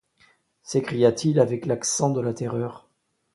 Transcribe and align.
s’écria-t-il 0.63 1.39
avec 1.39 1.67
l’accent 1.67 2.09
de 2.09 2.21
la 2.21 2.33
terreur. 2.33 2.89